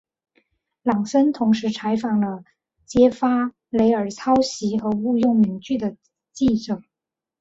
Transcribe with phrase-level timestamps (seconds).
[0.81, 2.43] 朗森同时采访了
[2.87, 5.95] 揭发雷尔抄袭和误用名句的
[6.33, 6.81] 记者。